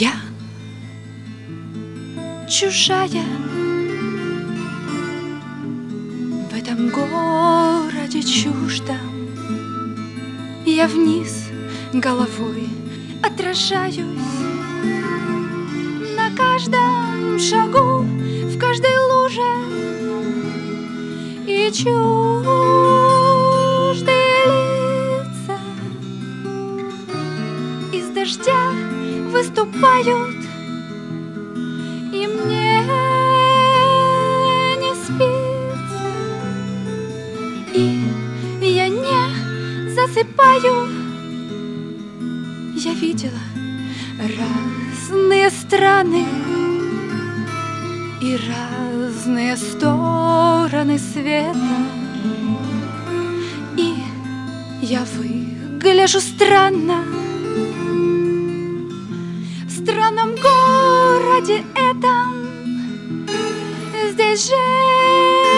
Я 0.00 0.10
чужая 2.48 3.22
В 6.50 6.58
этом 6.58 6.88
городе 6.88 8.20
чуждом. 8.20 8.96
Я 10.66 10.88
вниз 10.88 11.48
головой 11.92 12.68
отражаюсь. 13.22 13.94
На 16.16 16.28
каждом 16.36 17.38
шагу, 17.38 18.00
в 18.00 18.58
каждой 18.58 18.98
луже 18.98 19.42
И 21.46 21.70
чуждые 21.70 22.83
выступают 29.64 30.36
И 32.12 32.26
мне 32.26 32.82
не 34.76 34.94
спится. 34.94 36.00
И 37.74 38.66
я 38.66 38.88
не 38.88 39.90
засыпаю. 39.94 40.88
Я 42.76 42.92
видела 42.94 43.40
разные 44.20 45.50
страны 45.50 46.26
И 48.20 48.38
разные 48.48 49.56
стороны 49.56 50.98
света. 50.98 51.54
И 53.76 53.94
я 54.82 55.04
выгляжу 55.16 56.20
странно 56.20 57.23
странном 59.84 60.34
городе 60.36 61.62
этом. 61.74 63.26
Здесь 64.12 64.48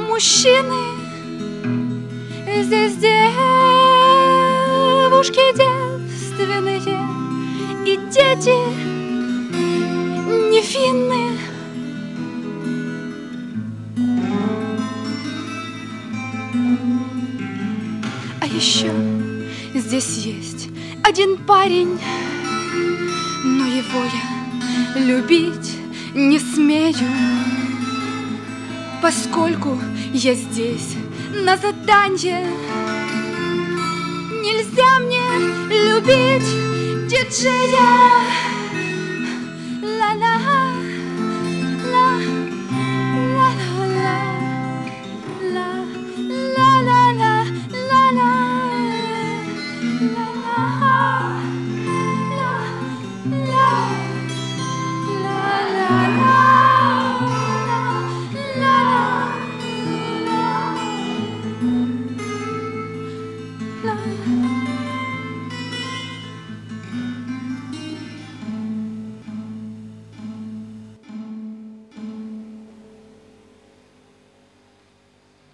мужчины. 0.08 0.82
Здесь 2.62 2.96
девушки 2.96 3.16
девственные 5.56 6.80
И 7.86 7.96
дети 8.10 8.95
еще 18.66 18.90
здесь 19.74 20.24
есть 20.24 20.68
один 21.04 21.36
парень 21.36 22.00
Но 23.44 23.64
его 23.64 24.02
я 24.04 25.00
любить 25.04 25.72
не 26.14 26.40
смею 26.40 27.08
Поскольку 29.00 29.78
я 30.12 30.34
здесь 30.34 30.96
на 31.32 31.56
заданье. 31.56 32.44
Нельзя 34.42 34.98
мне 34.98 35.22
любить 35.68 37.06
диджея 37.06 38.45